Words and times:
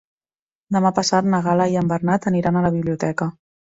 Demà 0.77 0.93
passat 1.01 1.29
na 1.35 1.43
Gal·la 1.51 1.69
i 1.77 1.79
en 1.85 1.95
Bernat 1.95 2.29
aniran 2.35 2.61
a 2.65 2.69
la 2.69 2.77
biblioteca. 2.81 3.35